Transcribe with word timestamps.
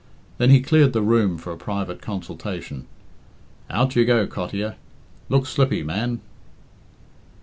Then 0.39 0.49
he 0.49 0.61
cleared 0.61 0.93
the 0.93 1.01
room 1.03 1.37
for 1.37 1.51
a 1.51 1.57
private 1.57 2.01
consultation. 2.01 2.87
"Out 3.69 3.95
you 3.95 4.03
go, 4.03 4.25
Cottier. 4.25 4.73
Look 5.29 5.45
slippy, 5.45 5.83
man!" 5.83 6.21